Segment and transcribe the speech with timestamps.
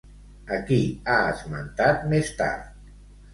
[0.55, 0.79] A qui
[1.13, 2.73] ha esmentat més tard?